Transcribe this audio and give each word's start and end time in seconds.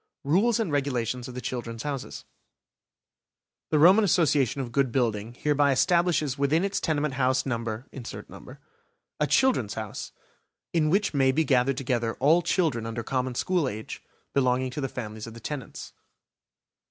RULES 0.23 0.59
AND 0.59 0.71
REGULATIONS 0.71 1.27
OF 1.27 1.35
THE 1.35 1.41
"CHILDREN'S 1.41 1.83
HOUSES" 1.83 2.25
The 3.69 3.77
Roman 3.77 4.03
Association 4.03 4.59
of 4.59 4.71
Good 4.71 4.91
Building 4.91 5.35
hereby 5.35 5.71
establishes 5.71 6.39
within 6.39 6.63
its 6.65 6.79
tenement 6.79 7.13
house 7.13 7.45
number, 7.45 7.85
a 9.19 9.27
"Children's 9.27 9.75
House", 9.75 10.11
in 10.73 10.89
which 10.89 11.13
may 11.13 11.31
be 11.31 11.43
gathered 11.43 11.77
together 11.77 12.15
all 12.15 12.41
children 12.41 12.87
under 12.87 13.03
common 13.03 13.35
school 13.35 13.67
age, 13.69 14.01
belonging 14.33 14.71
to 14.71 14.81
the 14.81 14.89
families 14.89 15.27
of 15.27 15.35
the 15.35 15.39
tenants. 15.39 15.93